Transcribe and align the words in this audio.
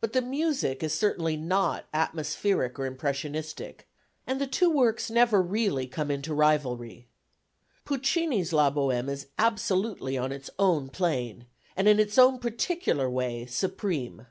But 0.00 0.14
the 0.14 0.22
music 0.22 0.82
is 0.82 0.94
certainly 0.94 1.36
not 1.36 1.84
atmospheric 1.92 2.78
nor 2.78 2.86
impressionistic, 2.86 3.86
and 4.26 4.40
the 4.40 4.46
two 4.46 4.70
works 4.70 5.10
never 5.10 5.42
really 5.42 5.86
come 5.86 6.10
into 6.10 6.32
rivalry. 6.32 7.06
Puccini's 7.84 8.54
La 8.54 8.70
Bohème 8.72 9.10
is 9.10 9.26
absolutely 9.38 10.16
on 10.16 10.32
its 10.32 10.48
own 10.58 10.88
plane, 10.88 11.44
and 11.76 11.86
in 11.86 12.00
its 12.00 12.16
own 12.16 12.38
particular 12.38 13.10
way 13.10 13.44
supreme. 13.44 14.26